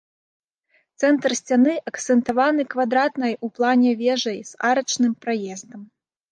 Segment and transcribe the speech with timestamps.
[1.03, 5.81] Цэнтр сцяны акцэнтаваны квадратнай у плане вежай з арачным праездам.